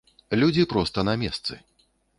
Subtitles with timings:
[0.43, 1.63] Людзі проста на месцы.